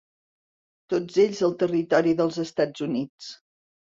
[0.93, 3.29] Tots ells al territori dels Estats Units.